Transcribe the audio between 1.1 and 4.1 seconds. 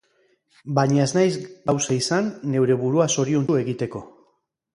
naiz gauza izan neure burua zoriontsu egiteko.